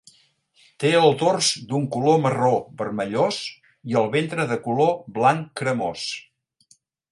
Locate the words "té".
0.83-0.93